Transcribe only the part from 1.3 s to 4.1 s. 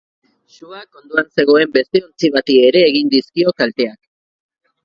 zegoen beste ontzi bati ere egin dizkio kalteak.